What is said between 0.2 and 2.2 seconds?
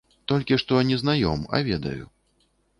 Толькі што не знаём, а ведаю.